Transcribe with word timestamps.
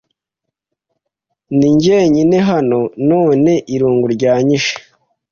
Ndi 1.55 1.67
jyenyine 1.81 2.37
hano, 2.49 2.79
none 3.09 3.51
irungu 3.75 4.05
ryanyishe? 4.15 4.75